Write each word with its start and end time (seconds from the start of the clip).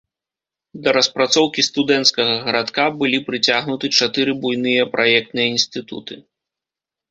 Да 0.85 0.93
распрацоўкі 0.97 1.65
студэнцкага 1.67 2.33
гарадка 2.47 2.87
былі 3.03 3.21
прыцягнуты 3.29 3.93
чатыры 4.01 4.31
буйныя 4.41 4.83
праектныя 4.99 5.47
інстытуты. 5.55 6.21